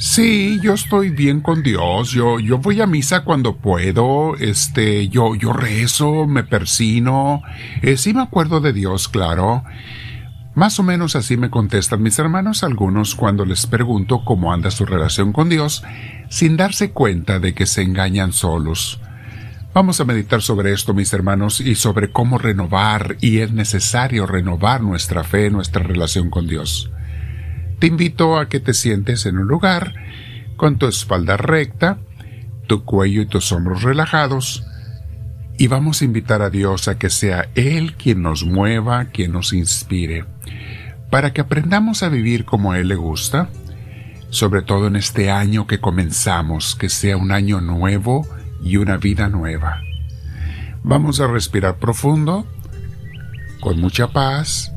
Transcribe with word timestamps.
Sí, 0.00 0.60
yo 0.62 0.74
estoy 0.74 1.10
bien 1.10 1.40
con 1.40 1.64
Dios. 1.64 2.12
Yo, 2.12 2.38
yo 2.38 2.58
voy 2.58 2.80
a 2.80 2.86
misa 2.86 3.24
cuando 3.24 3.56
puedo. 3.56 4.36
Este, 4.36 5.08
yo, 5.08 5.34
yo 5.34 5.52
rezo, 5.52 6.24
me 6.28 6.44
persino. 6.44 7.42
Eh, 7.82 7.96
sí 7.96 8.14
me 8.14 8.22
acuerdo 8.22 8.60
de 8.60 8.72
Dios, 8.72 9.08
claro. 9.08 9.64
Más 10.54 10.78
o 10.78 10.84
menos 10.84 11.16
así 11.16 11.36
me 11.36 11.50
contestan 11.50 12.00
mis 12.00 12.16
hermanos 12.20 12.62
algunos 12.62 13.16
cuando 13.16 13.44
les 13.44 13.66
pregunto 13.66 14.24
cómo 14.24 14.52
anda 14.52 14.70
su 14.70 14.86
relación 14.86 15.32
con 15.32 15.48
Dios, 15.48 15.82
sin 16.28 16.56
darse 16.56 16.92
cuenta 16.92 17.40
de 17.40 17.52
que 17.52 17.66
se 17.66 17.82
engañan 17.82 18.32
solos. 18.32 19.00
Vamos 19.74 20.00
a 20.00 20.04
meditar 20.04 20.42
sobre 20.42 20.72
esto, 20.72 20.94
mis 20.94 21.12
hermanos, 21.12 21.60
y 21.60 21.74
sobre 21.74 22.12
cómo 22.12 22.38
renovar, 22.38 23.16
y 23.20 23.38
es 23.38 23.52
necesario 23.52 24.26
renovar 24.26 24.80
nuestra 24.80 25.24
fe, 25.24 25.50
nuestra 25.50 25.82
relación 25.82 26.30
con 26.30 26.46
Dios. 26.46 26.88
Te 27.78 27.86
invito 27.86 28.38
a 28.38 28.48
que 28.48 28.58
te 28.58 28.74
sientes 28.74 29.24
en 29.26 29.38
un 29.38 29.46
lugar 29.46 29.94
con 30.56 30.78
tu 30.78 30.86
espalda 30.86 31.36
recta, 31.36 31.98
tu 32.66 32.84
cuello 32.84 33.22
y 33.22 33.26
tus 33.26 33.52
hombros 33.52 33.82
relajados, 33.82 34.64
y 35.58 35.68
vamos 35.68 36.02
a 36.02 36.04
invitar 36.04 36.42
a 36.42 36.50
Dios 36.50 36.88
a 36.88 36.98
que 36.98 37.08
sea 37.08 37.48
Él 37.54 37.94
quien 37.94 38.22
nos 38.22 38.44
mueva, 38.44 39.06
quien 39.06 39.32
nos 39.32 39.52
inspire, 39.52 40.24
para 41.10 41.32
que 41.32 41.40
aprendamos 41.40 42.02
a 42.02 42.08
vivir 42.08 42.44
como 42.44 42.74
Él 42.74 42.88
le 42.88 42.96
gusta, 42.96 43.48
sobre 44.30 44.62
todo 44.62 44.88
en 44.88 44.96
este 44.96 45.30
año 45.30 45.66
que 45.66 45.80
comenzamos, 45.80 46.74
que 46.74 46.88
sea 46.88 47.16
un 47.16 47.32
año 47.32 47.60
nuevo 47.60 48.26
y 48.62 48.76
una 48.76 48.96
vida 48.96 49.28
nueva. 49.28 49.82
Vamos 50.82 51.20
a 51.20 51.28
respirar 51.28 51.78
profundo, 51.78 52.46
con 53.60 53.80
mucha 53.80 54.08
paz, 54.08 54.72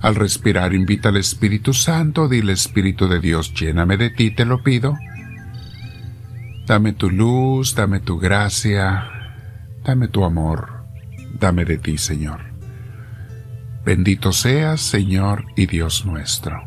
Al 0.00 0.14
respirar 0.14 0.74
invita 0.74 1.08
al 1.08 1.16
Espíritu 1.16 1.74
Santo, 1.74 2.28
dile 2.28 2.52
Espíritu 2.52 3.08
de 3.08 3.18
Dios, 3.18 3.52
lléname 3.54 3.96
de 3.96 4.10
ti, 4.10 4.30
te 4.30 4.44
lo 4.44 4.62
pido. 4.62 4.96
Dame 6.66 6.92
tu 6.92 7.10
luz, 7.10 7.74
dame 7.74 7.98
tu 7.98 8.18
gracia, 8.18 9.10
dame 9.84 10.06
tu 10.08 10.24
amor, 10.24 10.84
dame 11.40 11.64
de 11.64 11.78
ti, 11.78 11.98
Señor. 11.98 12.42
Bendito 13.84 14.32
seas, 14.32 14.82
Señor 14.82 15.46
y 15.56 15.66
Dios 15.66 16.04
nuestro. 16.04 16.62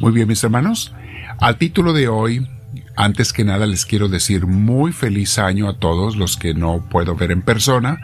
Muy 0.00 0.12
bien, 0.12 0.26
mis 0.26 0.42
hermanos, 0.42 0.94
al 1.40 1.58
título 1.58 1.92
de 1.92 2.08
hoy, 2.08 2.48
antes 2.96 3.32
que 3.32 3.44
nada 3.44 3.66
les 3.66 3.84
quiero 3.86 4.08
decir 4.08 4.46
muy 4.46 4.92
feliz 4.92 5.38
año 5.38 5.68
a 5.68 5.78
todos 5.78 6.16
los 6.16 6.36
que 6.36 6.54
no 6.54 6.88
puedo 6.88 7.14
ver 7.14 7.30
en 7.30 7.42
persona, 7.42 7.98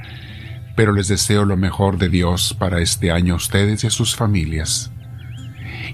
pero 0.76 0.92
les 0.92 1.08
deseo 1.08 1.44
lo 1.44 1.56
mejor 1.56 1.98
de 1.98 2.08
Dios 2.08 2.54
para 2.58 2.80
este 2.80 3.10
año 3.10 3.34
a 3.34 3.36
ustedes 3.36 3.84
y 3.84 3.86
a 3.86 3.90
sus 3.90 4.16
familias. 4.16 4.90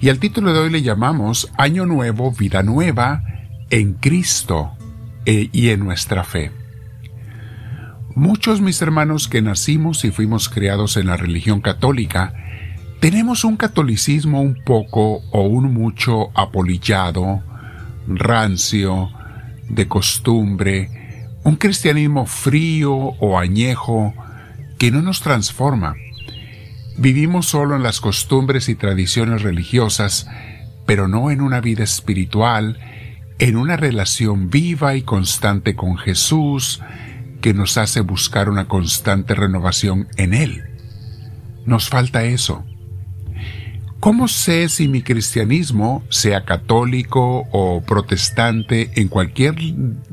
Y 0.00 0.08
al 0.08 0.18
título 0.18 0.52
de 0.52 0.60
hoy 0.60 0.70
le 0.70 0.82
llamamos 0.82 1.50
Año 1.58 1.86
Nuevo, 1.86 2.32
Vida 2.32 2.62
Nueva 2.62 3.22
en 3.70 3.94
Cristo 3.94 4.72
e, 5.26 5.50
y 5.52 5.68
en 5.68 5.80
nuestra 5.80 6.24
fe. 6.24 6.52
Muchos 8.14 8.60
mis 8.60 8.80
hermanos 8.82 9.28
que 9.28 9.42
nacimos 9.42 10.04
y 10.04 10.10
fuimos 10.10 10.48
criados 10.48 10.96
en 10.96 11.06
la 11.06 11.16
religión 11.16 11.60
católica, 11.60 12.34
tenemos 13.00 13.44
un 13.44 13.56
catolicismo 13.56 14.42
un 14.42 14.56
poco 14.64 15.22
o 15.30 15.42
un 15.42 15.72
mucho 15.72 16.30
apolillado, 16.34 17.42
rancio, 18.06 19.10
de 19.68 19.86
costumbre, 19.86 20.90
un 21.44 21.56
cristianismo 21.56 22.26
frío 22.26 22.92
o 22.94 23.38
añejo, 23.38 24.12
que 24.80 24.90
no 24.90 25.02
nos 25.02 25.20
transforma. 25.20 25.94
Vivimos 26.96 27.44
solo 27.44 27.76
en 27.76 27.82
las 27.82 28.00
costumbres 28.00 28.70
y 28.70 28.74
tradiciones 28.74 29.42
religiosas, 29.42 30.26
pero 30.86 31.06
no 31.06 31.30
en 31.30 31.42
una 31.42 31.60
vida 31.60 31.84
espiritual, 31.84 32.78
en 33.38 33.58
una 33.58 33.76
relación 33.76 34.48
viva 34.48 34.96
y 34.96 35.02
constante 35.02 35.76
con 35.76 35.98
Jesús, 35.98 36.80
que 37.42 37.52
nos 37.52 37.76
hace 37.76 38.00
buscar 38.00 38.48
una 38.48 38.68
constante 38.68 39.34
renovación 39.34 40.08
en 40.16 40.32
Él. 40.32 40.62
Nos 41.66 41.90
falta 41.90 42.24
eso. 42.24 42.64
¿Cómo 44.00 44.28
sé 44.28 44.70
si 44.70 44.88
mi 44.88 45.02
cristianismo, 45.02 46.02
sea 46.08 46.46
católico 46.46 47.46
o 47.52 47.82
protestante, 47.82 48.90
en 48.94 49.08
cualquier 49.08 49.56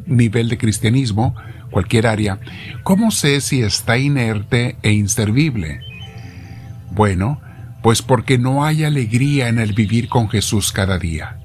nivel 0.05 0.49
de 0.49 0.57
cristianismo, 0.57 1.33
cualquier 1.71 2.05
área, 2.05 2.37
¿cómo 2.83 3.11
sé 3.11 3.39
si 3.39 3.61
está 3.61 3.97
inerte 3.97 4.75
e 4.83 4.91
inservible? 4.91 5.79
Bueno, 6.91 7.39
pues 7.81 8.01
porque 8.01 8.37
no 8.37 8.65
hay 8.65 8.83
alegría 8.83 9.47
en 9.47 9.57
el 9.57 9.71
vivir 9.71 10.09
con 10.09 10.27
Jesús 10.27 10.73
cada 10.73 10.99
día. 10.99 11.39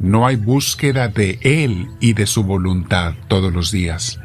No 0.00 0.26
hay 0.26 0.34
búsqueda 0.34 1.06
de 1.06 1.38
Él 1.42 1.86
y 2.00 2.14
de 2.14 2.26
su 2.26 2.42
voluntad 2.42 3.14
todos 3.28 3.52
los 3.52 3.70
días. 3.70 4.18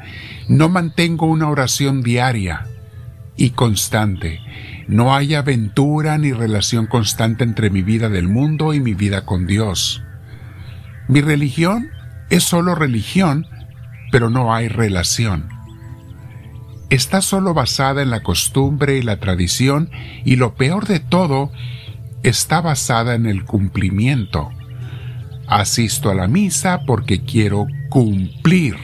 No 0.47 0.69
mantengo 0.69 1.27
una 1.27 1.49
oración 1.49 2.01
diaria 2.01 2.65
y 3.37 3.51
constante. 3.51 4.39
No 4.87 5.15
hay 5.15 5.35
aventura 5.35 6.17
ni 6.17 6.33
relación 6.33 6.87
constante 6.87 7.43
entre 7.43 7.69
mi 7.69 7.81
vida 7.81 8.09
del 8.09 8.27
mundo 8.27 8.73
y 8.73 8.79
mi 8.79 8.93
vida 8.93 9.25
con 9.25 9.47
Dios. 9.47 10.03
Mi 11.07 11.21
religión 11.21 11.89
es 12.29 12.43
solo 12.43 12.75
religión 12.75 13.45
pero 14.11 14.29
no 14.29 14.53
hay 14.53 14.67
relación. 14.67 15.49
Está 16.89 17.21
solo 17.21 17.53
basada 17.53 18.01
en 18.01 18.11
la 18.11 18.21
costumbre 18.21 18.97
y 18.97 19.01
la 19.01 19.17
tradición 19.17 19.89
y 20.25 20.35
lo 20.35 20.55
peor 20.55 20.85
de 20.85 20.99
todo, 20.99 21.51
está 22.21 22.59
basada 22.59 23.15
en 23.15 23.25
el 23.25 23.45
cumplimiento. 23.45 24.49
Asisto 25.47 26.11
a 26.11 26.15
la 26.15 26.27
misa 26.27 26.81
porque 26.85 27.23
quiero 27.23 27.65
cumplir. 27.89 28.75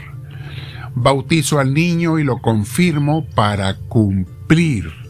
Bautizo 0.96 1.60
al 1.60 1.74
niño 1.74 2.18
y 2.18 2.24
lo 2.24 2.42
confirmo 2.42 3.26
para 3.36 3.76
cumplir. 3.76 5.07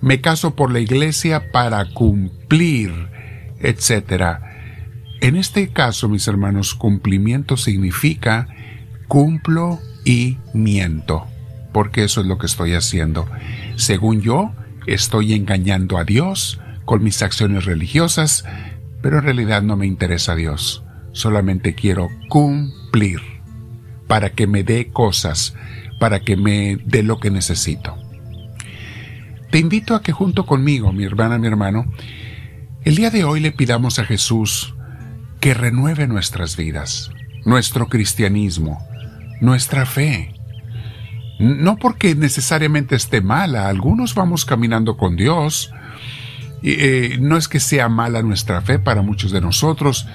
Me 0.00 0.20
caso 0.20 0.54
por 0.54 0.70
la 0.70 0.80
iglesia 0.80 1.50
para 1.50 1.84
cumplir, 1.92 2.92
etc. 3.60 4.38
En 5.20 5.36
este 5.36 5.68
caso, 5.68 6.08
mis 6.08 6.28
hermanos, 6.28 6.74
cumplimiento 6.74 7.56
significa 7.56 8.48
cumplo 9.08 9.80
y 10.04 10.38
miento, 10.54 11.26
porque 11.72 12.04
eso 12.04 12.20
es 12.20 12.26
lo 12.26 12.38
que 12.38 12.46
estoy 12.46 12.74
haciendo. 12.74 13.26
Según 13.76 14.20
yo, 14.20 14.52
estoy 14.86 15.34
engañando 15.34 15.98
a 15.98 16.04
Dios 16.04 16.60
con 16.84 17.02
mis 17.02 17.22
acciones 17.22 17.64
religiosas, 17.64 18.44
pero 19.02 19.18
en 19.18 19.24
realidad 19.24 19.62
no 19.62 19.76
me 19.76 19.86
interesa 19.86 20.32
a 20.32 20.36
Dios. 20.36 20.84
Solamente 21.12 21.74
quiero 21.74 22.08
cumplir 22.28 23.20
para 24.06 24.30
que 24.30 24.46
me 24.46 24.62
dé 24.62 24.88
cosas, 24.88 25.54
para 25.98 26.20
que 26.20 26.36
me 26.36 26.78
dé 26.84 27.02
lo 27.02 27.18
que 27.18 27.30
necesito. 27.30 27.96
Te 29.50 29.58
invito 29.58 29.94
a 29.94 30.02
que 30.02 30.12
junto 30.12 30.44
conmigo, 30.44 30.92
mi 30.92 31.04
hermana, 31.04 31.38
mi 31.38 31.46
hermano, 31.46 31.86
el 32.84 32.96
día 32.96 33.10
de 33.10 33.24
hoy 33.24 33.40
le 33.40 33.50
pidamos 33.50 33.98
a 33.98 34.04
Jesús 34.04 34.74
que 35.40 35.54
renueve 35.54 36.06
nuestras 36.06 36.56
vidas, 36.56 37.10
nuestro 37.46 37.88
cristianismo, 37.88 38.86
nuestra 39.40 39.86
fe. 39.86 40.34
No 41.38 41.76
porque 41.76 42.14
necesariamente 42.14 42.94
esté 42.94 43.22
mala, 43.22 43.68
algunos 43.68 44.14
vamos 44.14 44.44
caminando 44.44 44.98
con 44.98 45.16
Dios. 45.16 45.72
Eh, 46.62 47.16
no 47.20 47.38
es 47.38 47.48
que 47.48 47.60
sea 47.60 47.88
mala 47.88 48.22
nuestra 48.22 48.60
fe 48.60 48.78
para 48.78 49.00
muchos 49.00 49.30
de 49.30 49.40
nosotros, 49.40 50.06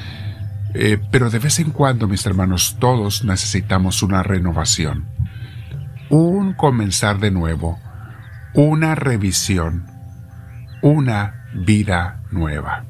eh, 0.75 0.99
pero 1.09 1.31
de 1.31 1.39
vez 1.39 1.57
en 1.59 1.71
cuando, 1.71 2.07
mis 2.07 2.25
hermanos, 2.25 2.77
todos 2.79 3.23
necesitamos 3.23 4.03
una 4.03 4.21
renovación, 4.21 5.07
un 6.09 6.53
comenzar 6.53 7.19
de 7.19 7.31
nuevo, 7.31 7.79
una 8.55 8.93
revisión, 8.93 9.87
una 10.83 11.47
vida 11.55 12.21
nueva. 12.29 12.85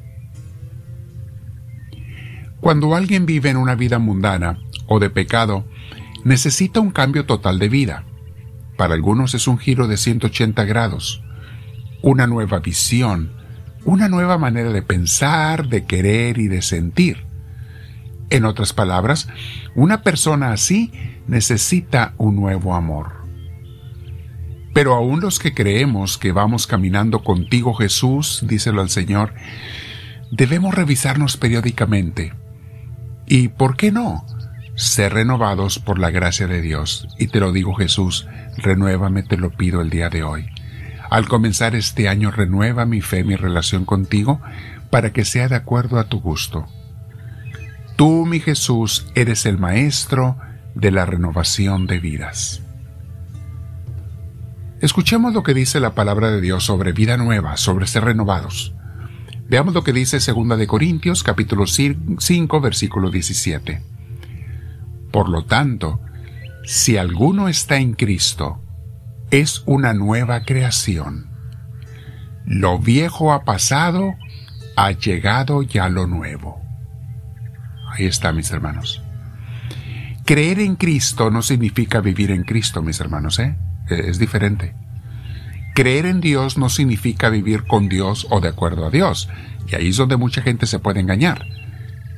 Cuando 2.60 2.94
alguien 2.94 3.24
vive 3.24 3.48
en 3.48 3.56
una 3.56 3.74
vida 3.74 3.98
mundana 3.98 4.58
o 4.86 5.00
de 5.00 5.08
pecado, 5.08 5.64
necesita 6.22 6.80
un 6.80 6.90
cambio 6.90 7.24
total 7.24 7.58
de 7.58 7.70
vida. 7.70 8.04
Para 8.76 8.92
algunos 8.92 9.34
es 9.34 9.48
un 9.48 9.56
giro 9.56 9.88
de 9.88 9.96
180 9.96 10.64
grados, 10.64 11.22
una 12.02 12.26
nueva 12.26 12.58
visión, 12.58 13.32
una 13.86 14.10
nueva 14.10 14.36
manera 14.36 14.70
de 14.70 14.82
pensar, 14.82 15.68
de 15.68 15.86
querer 15.86 16.36
y 16.36 16.48
de 16.48 16.60
sentir. 16.60 17.24
En 18.28 18.44
otras 18.44 18.74
palabras, 18.74 19.28
una 19.74 20.02
persona 20.02 20.52
así 20.52 20.92
necesita 21.26 22.12
un 22.18 22.36
nuevo 22.36 22.74
amor. 22.74 23.23
Pero 24.74 24.94
aún 24.94 25.20
los 25.20 25.38
que 25.38 25.54
creemos 25.54 26.18
que 26.18 26.32
vamos 26.32 26.66
caminando 26.66 27.24
contigo 27.24 27.72
Jesús, 27.72 28.44
díselo 28.46 28.82
al 28.82 28.90
Señor, 28.90 29.32
debemos 30.30 30.74
revisarnos 30.74 31.38
periódicamente. 31.38 32.34
¿Y 33.26 33.48
por 33.48 33.78
qué 33.78 33.90
no? 33.90 34.26
ser 34.76 35.14
renovados 35.14 35.78
por 35.78 35.98
la 35.98 36.10
gracia 36.10 36.46
de 36.46 36.60
Dios. 36.60 37.08
Y 37.18 37.28
te 37.28 37.40
lo 37.40 37.52
digo 37.52 37.74
Jesús, 37.74 38.26
renuévame, 38.56 39.22
te 39.22 39.36
lo 39.36 39.50
pido 39.50 39.80
el 39.80 39.90
día 39.90 40.10
de 40.10 40.22
hoy. 40.22 40.46
Al 41.10 41.28
comenzar 41.28 41.74
este 41.74 42.08
año 42.08 42.30
renueva 42.30 42.86
mi 42.86 43.00
fe, 43.00 43.24
mi 43.24 43.36
relación 43.36 43.84
contigo, 43.84 44.40
para 44.90 45.12
que 45.12 45.24
sea 45.24 45.48
de 45.48 45.56
acuerdo 45.56 45.98
a 45.98 46.04
tu 46.04 46.20
gusto. 46.20 46.66
Tú, 47.96 48.26
mi 48.26 48.40
Jesús, 48.40 49.06
eres 49.14 49.46
el 49.46 49.58
Maestro 49.58 50.36
de 50.74 50.90
la 50.90 51.06
renovación 51.06 51.86
de 51.86 52.00
vidas. 52.00 52.63
Escuchemos 54.84 55.32
lo 55.32 55.42
que 55.42 55.54
dice 55.54 55.80
la 55.80 55.94
palabra 55.94 56.30
de 56.30 56.42
Dios 56.42 56.62
sobre 56.62 56.92
vida 56.92 57.16
nueva, 57.16 57.56
sobre 57.56 57.86
ser 57.86 58.04
renovados. 58.04 58.74
Veamos 59.48 59.72
lo 59.72 59.82
que 59.82 59.94
dice 59.94 60.18
2 60.18 60.58
de 60.58 60.66
Corintios 60.66 61.22
capítulo 61.22 61.64
5 61.66 62.60
versículo 62.60 63.10
17. 63.10 63.80
Por 65.10 65.30
lo 65.30 65.46
tanto, 65.46 66.02
si 66.66 66.98
alguno 66.98 67.48
está 67.48 67.78
en 67.78 67.94
Cristo, 67.94 68.60
es 69.30 69.62
una 69.64 69.94
nueva 69.94 70.42
creación. 70.42 71.30
Lo 72.44 72.78
viejo 72.78 73.32
ha 73.32 73.44
pasado, 73.44 74.16
ha 74.76 74.90
llegado 74.90 75.62
ya 75.62 75.88
lo 75.88 76.06
nuevo. 76.06 76.60
Ahí 77.88 78.04
está, 78.04 78.32
mis 78.32 78.50
hermanos. 78.50 79.02
Creer 80.26 80.60
en 80.60 80.76
Cristo 80.76 81.30
no 81.30 81.40
significa 81.40 82.02
vivir 82.02 82.30
en 82.30 82.42
Cristo, 82.42 82.82
mis 82.82 83.00
hermanos, 83.00 83.38
¿eh? 83.38 83.56
Es 83.88 84.18
diferente. 84.18 84.74
Creer 85.74 86.06
en 86.06 86.20
Dios 86.20 86.56
no 86.56 86.68
significa 86.68 87.28
vivir 87.28 87.64
con 87.64 87.88
Dios 87.88 88.26
o 88.30 88.40
de 88.40 88.48
acuerdo 88.48 88.86
a 88.86 88.90
Dios. 88.90 89.28
Y 89.68 89.74
ahí 89.74 89.88
es 89.88 89.96
donde 89.96 90.16
mucha 90.16 90.42
gente 90.42 90.66
se 90.66 90.78
puede 90.78 91.00
engañar. 91.00 91.44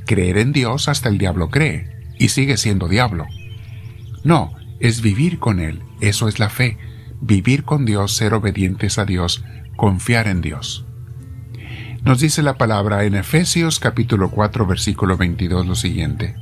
Creer 0.04 0.38
en 0.38 0.52
Dios 0.52 0.88
hasta 0.88 1.08
el 1.08 1.18
diablo 1.18 1.50
cree 1.50 1.90
y 2.18 2.28
sigue 2.28 2.56
siendo 2.56 2.88
diablo. 2.88 3.26
No, 4.24 4.54
es 4.80 5.00
vivir 5.00 5.38
con 5.38 5.60
Él. 5.60 5.82
Eso 6.00 6.28
es 6.28 6.38
la 6.38 6.50
fe. 6.50 6.78
Vivir 7.20 7.64
con 7.64 7.84
Dios, 7.84 8.14
ser 8.14 8.34
obedientes 8.34 8.98
a 8.98 9.04
Dios, 9.04 9.42
confiar 9.76 10.28
en 10.28 10.42
Dios. 10.42 10.84
Nos 12.02 12.20
dice 12.20 12.42
la 12.42 12.56
palabra 12.56 13.04
en 13.04 13.16
Efesios 13.16 13.80
capítulo 13.80 14.30
4 14.30 14.64
versículo 14.66 15.16
22 15.16 15.66
lo 15.66 15.74
siguiente. 15.74 16.36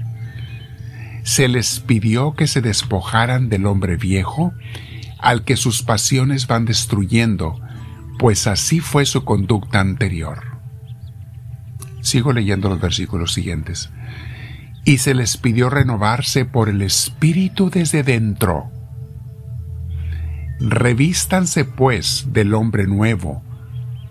Se 1.23 1.49
les 1.49 1.81
pidió 1.81 2.35
que 2.35 2.47
se 2.47 2.61
despojaran 2.61 3.49
del 3.49 3.65
hombre 3.65 3.97
viejo, 3.97 4.53
al 5.25 5.43
que 5.43 5.57
sus 5.57 5.83
pasiones 5.83 6.47
van 6.47 6.67
destruyendo, 6.67 7.59
pues 8.19 8.47
así 8.47 8.81
fue 8.81 9.07
su 9.07 9.25
conducta 9.25 9.81
anterior. 9.81 10.59
Sigo 12.03 12.35
leyendo 12.35 12.69
los 12.69 12.81
versículos 12.81 13.33
siguientes. 13.33 13.91
Y 14.85 14.99
se 14.99 15.15
les 15.15 15.39
pidió 15.39 15.71
renovarse 15.71 16.45
por 16.45 16.69
el 16.69 16.83
Espíritu 16.83 17.71
desde 17.71 18.03
dentro. 18.03 18.71
Revístanse 20.61 21.65
pues 21.65 22.27
del 22.33 22.53
hombre 22.53 22.87
nuevo, 22.87 23.43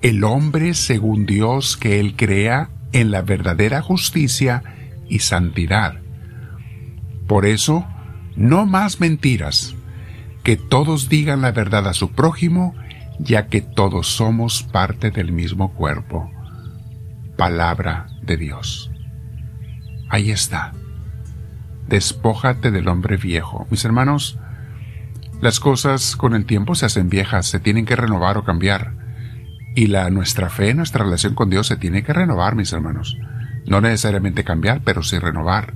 el 0.01 0.24
hombre 0.24 0.74
según 0.74 1.27
Dios 1.27 1.77
que 1.77 2.00
Él 2.00 2.15
crea 2.15 2.71
en 2.92 3.12
la 3.12 3.21
verdadera 3.21 3.83
justicia 3.83 4.63
y 5.07 5.19
santidad. 5.19 6.00
Por 7.27 7.45
eso, 7.45 7.86
no 8.36 8.65
más 8.65 9.00
mentiras, 9.00 9.75
que 10.43 10.57
todos 10.57 11.09
digan 11.09 11.41
la 11.41 11.51
verdad 11.51 11.87
a 11.87 11.93
su 11.93 12.11
prójimo, 12.11 12.75
ya 13.17 13.47
que 13.47 13.61
todos 13.61 14.07
somos 14.07 14.63
parte 14.63 15.09
del 15.09 15.31
mismo 15.31 15.73
cuerpo. 15.73 16.29
Palabra 17.37 18.07
de 18.21 18.37
Dios. 18.37 18.91
Ahí 20.09 20.31
está. 20.31 20.73
Despójate 21.87 22.71
del 22.71 22.87
hombre 22.87 23.17
viejo. 23.17 23.67
Mis 23.69 23.85
hermanos, 23.85 24.37
las 25.41 25.59
cosas 25.59 26.15
con 26.15 26.35
el 26.35 26.45
tiempo 26.45 26.75
se 26.75 26.85
hacen 26.85 27.09
viejas, 27.09 27.45
se 27.45 27.59
tienen 27.59 27.85
que 27.85 27.95
renovar 27.95 28.37
o 28.37 28.43
cambiar. 28.43 28.93
Y 29.75 29.87
la, 29.87 30.09
nuestra 30.09 30.49
fe, 30.49 30.73
nuestra 30.73 31.03
relación 31.03 31.35
con 31.35 31.49
Dios 31.49 31.67
se 31.67 31.77
tiene 31.77 32.03
que 32.03 32.13
renovar, 32.13 32.55
mis 32.55 32.71
hermanos. 32.73 33.17
No 33.65 33.81
necesariamente 33.81 34.43
cambiar, 34.43 34.81
pero 34.83 35.03
sí 35.03 35.17
renovar. 35.19 35.73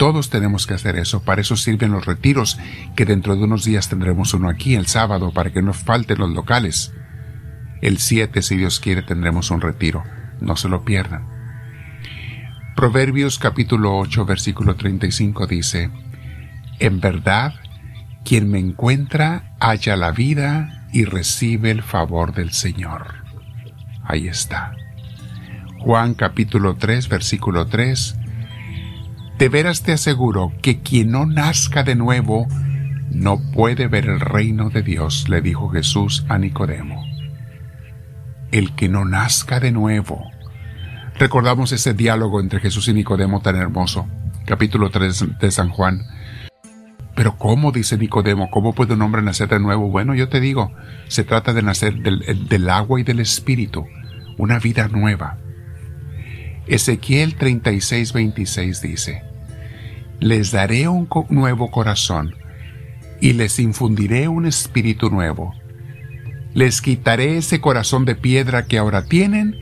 Todos 0.00 0.30
tenemos 0.30 0.66
que 0.66 0.72
hacer 0.72 0.96
eso. 0.96 1.22
Para 1.24 1.42
eso 1.42 1.56
sirven 1.56 1.92
los 1.92 2.06
retiros, 2.06 2.58
que 2.96 3.04
dentro 3.04 3.36
de 3.36 3.44
unos 3.44 3.66
días 3.66 3.90
tendremos 3.90 4.32
uno 4.32 4.48
aquí 4.48 4.74
el 4.74 4.86
sábado, 4.86 5.30
para 5.30 5.52
que 5.52 5.60
no 5.60 5.74
falten 5.74 6.16
los 6.20 6.30
locales. 6.30 6.94
El 7.82 7.98
7, 7.98 8.40
si 8.40 8.56
Dios 8.56 8.80
quiere, 8.80 9.02
tendremos 9.02 9.50
un 9.50 9.60
retiro. 9.60 10.02
No 10.40 10.56
se 10.56 10.70
lo 10.70 10.86
pierdan. 10.86 11.28
Proverbios 12.76 13.38
capítulo 13.38 13.98
8, 13.98 14.24
versículo 14.24 14.74
35 14.74 15.46
dice, 15.46 15.90
En 16.78 17.00
verdad, 17.00 17.52
quien 18.24 18.50
me 18.50 18.58
encuentra 18.58 19.54
halla 19.60 19.96
la 19.96 20.12
vida 20.12 20.86
y 20.94 21.04
recibe 21.04 21.70
el 21.70 21.82
favor 21.82 22.32
del 22.32 22.52
Señor. 22.52 23.16
Ahí 24.02 24.28
está. 24.28 24.72
Juan 25.78 26.14
capítulo 26.14 26.76
3, 26.76 27.06
versículo 27.10 27.66
3. 27.66 28.16
De 29.40 29.48
veras 29.48 29.82
te 29.82 29.92
aseguro 29.92 30.52
que 30.60 30.82
quien 30.82 31.12
no 31.12 31.24
nazca 31.24 31.82
de 31.82 31.94
nuevo 31.94 32.46
no 33.10 33.40
puede 33.52 33.88
ver 33.88 34.04
el 34.04 34.20
reino 34.20 34.68
de 34.68 34.82
Dios, 34.82 35.30
le 35.30 35.40
dijo 35.40 35.70
Jesús 35.70 36.26
a 36.28 36.36
Nicodemo. 36.36 37.02
El 38.52 38.74
que 38.74 38.90
no 38.90 39.06
nazca 39.06 39.58
de 39.58 39.72
nuevo. 39.72 40.30
Recordamos 41.18 41.72
ese 41.72 41.94
diálogo 41.94 42.38
entre 42.38 42.60
Jesús 42.60 42.86
y 42.88 42.92
Nicodemo 42.92 43.40
tan 43.40 43.56
hermoso. 43.56 44.06
Capítulo 44.44 44.90
3 44.90 45.38
de 45.40 45.50
San 45.50 45.70
Juan 45.70 46.02
pero 47.14 47.36
¿cómo? 47.36 47.72
dice 47.72 47.98
Nicodemo, 47.98 48.50
¿cómo 48.50 48.74
puede 48.74 48.94
un 48.94 49.02
hombre 49.02 49.20
nacer 49.20 49.48
de 49.48 49.60
nuevo? 49.60 49.90
Bueno, 49.90 50.14
yo 50.14 50.30
te 50.30 50.40
digo, 50.40 50.72
se 51.08 51.22
trata 51.22 51.52
de 51.52 51.60
nacer 51.60 51.96
del, 51.96 52.70
agua 52.70 52.98
y 52.98 53.02
del 53.02 53.20
espíritu, 53.20 53.86
una 54.38 54.58
vida 54.58 54.88
nueva. 54.88 55.36
Ezequiel 56.66 57.34
36, 57.34 58.14
26 58.14 58.80
dice, 58.80 59.29
Les 60.20 60.52
daré 60.52 60.86
un 60.86 61.08
nuevo 61.30 61.70
corazón 61.70 62.34
y 63.20 63.32
les 63.32 63.58
infundiré 63.58 64.28
un 64.28 64.46
espíritu 64.46 65.10
nuevo. 65.10 65.54
Les 66.52 66.82
quitaré 66.82 67.38
ese 67.38 67.60
corazón 67.60 68.04
de 68.04 68.14
piedra 68.16 68.66
que 68.66 68.76
ahora 68.76 69.06
tienen 69.06 69.58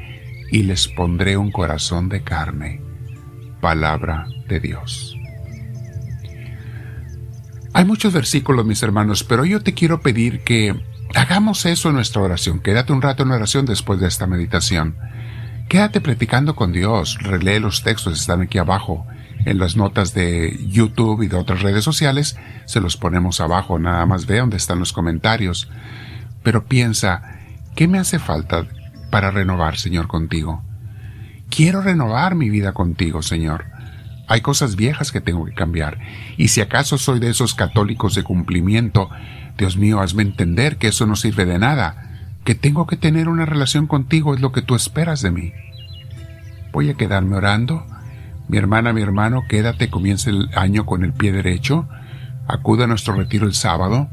y 0.50 0.64
les 0.64 0.88
pondré 0.88 1.36
un 1.36 1.52
corazón 1.52 2.08
de 2.08 2.22
carne. 2.22 2.80
Palabra 3.60 4.26
de 4.48 4.58
Dios. 4.58 5.16
Hay 7.72 7.84
muchos 7.84 8.12
versículos, 8.12 8.66
mis 8.66 8.82
hermanos, 8.82 9.22
pero 9.22 9.44
yo 9.44 9.62
te 9.62 9.74
quiero 9.74 10.00
pedir 10.00 10.42
que 10.42 10.74
hagamos 11.14 11.66
eso 11.66 11.90
en 11.90 11.94
nuestra 11.94 12.22
oración. 12.22 12.60
Quédate 12.60 12.92
un 12.92 13.02
rato 13.02 13.22
en 13.22 13.30
oración 13.30 13.64
después 13.66 14.00
de 14.00 14.08
esta 14.08 14.26
meditación. 14.26 14.96
Quédate 15.68 16.00
platicando 16.00 16.56
con 16.56 16.72
Dios, 16.72 17.18
relee 17.20 17.60
los 17.60 17.82
textos, 17.84 18.18
están 18.18 18.40
aquí 18.40 18.58
abajo. 18.58 19.06
En 19.44 19.58
las 19.58 19.76
notas 19.76 20.14
de 20.14 20.58
YouTube 20.68 21.22
y 21.22 21.28
de 21.28 21.36
otras 21.36 21.62
redes 21.62 21.84
sociales 21.84 22.36
se 22.66 22.80
los 22.80 22.96
ponemos 22.96 23.40
abajo, 23.40 23.78
nada 23.78 24.04
más 24.06 24.26
ve 24.26 24.38
dónde 24.38 24.56
están 24.56 24.78
los 24.78 24.92
comentarios. 24.92 25.70
Pero 26.42 26.64
piensa, 26.64 27.22
¿qué 27.74 27.88
me 27.88 27.98
hace 27.98 28.18
falta 28.18 28.66
para 29.10 29.30
renovar, 29.30 29.76
Señor, 29.78 30.08
contigo? 30.08 30.62
Quiero 31.50 31.80
renovar 31.80 32.34
mi 32.34 32.50
vida 32.50 32.72
contigo, 32.72 33.22
Señor. 33.22 33.66
Hay 34.26 34.42
cosas 34.42 34.76
viejas 34.76 35.10
que 35.10 35.22
tengo 35.22 35.46
que 35.46 35.54
cambiar. 35.54 35.98
Y 36.36 36.48
si 36.48 36.60
acaso 36.60 36.98
soy 36.98 37.18
de 37.18 37.30
esos 37.30 37.54
católicos 37.54 38.14
de 38.14 38.22
cumplimiento, 38.22 39.08
Dios 39.56 39.76
mío, 39.76 40.00
hazme 40.00 40.22
entender 40.22 40.76
que 40.76 40.88
eso 40.88 41.06
no 41.06 41.16
sirve 41.16 41.46
de 41.46 41.58
nada, 41.58 42.08
que 42.44 42.54
tengo 42.54 42.86
que 42.86 42.96
tener 42.96 43.28
una 43.28 43.46
relación 43.46 43.86
contigo 43.86 44.34
es 44.34 44.40
lo 44.40 44.52
que 44.52 44.62
tú 44.62 44.74
esperas 44.74 45.22
de 45.22 45.30
mí. 45.30 45.52
Voy 46.72 46.90
a 46.90 46.94
quedarme 46.94 47.36
orando. 47.36 47.86
Mi 48.48 48.58
hermana, 48.58 48.92
mi 48.92 49.02
hermano, 49.02 49.44
quédate, 49.48 49.90
comienza 49.90 50.30
el 50.30 50.50
año 50.54 50.86
con 50.86 51.04
el 51.04 51.12
pie 51.12 51.32
derecho. 51.32 51.88
Acude 52.46 52.84
a 52.84 52.86
nuestro 52.86 53.14
retiro 53.14 53.46
el 53.46 53.54
sábado. 53.54 54.08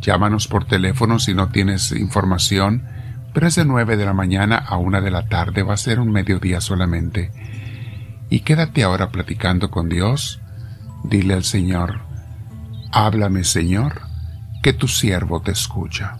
Llámanos 0.00 0.48
por 0.48 0.64
teléfono 0.64 1.18
si 1.18 1.34
no 1.34 1.48
tienes 1.48 1.92
información, 1.92 2.84
pero 3.32 3.46
es 3.46 3.54
de 3.54 3.64
nueve 3.64 3.96
de 3.96 4.04
la 4.04 4.12
mañana 4.12 4.56
a 4.56 4.76
una 4.76 5.00
de 5.00 5.10
la 5.10 5.26
tarde, 5.26 5.62
va 5.62 5.74
a 5.74 5.78
ser 5.78 6.00
un 6.00 6.10
mediodía 6.10 6.60
solamente 6.60 7.30
y 8.30 8.40
quédate 8.40 8.82
ahora 8.82 9.10
platicando 9.10 9.70
con 9.70 9.88
Dios. 9.88 10.40
Dile 11.04 11.34
al 11.34 11.44
Señor, 11.44 12.00
háblame 12.92 13.44
Señor, 13.44 14.02
que 14.62 14.72
tu 14.72 14.88
siervo 14.88 15.40
te 15.40 15.52
escucha. 15.52 16.18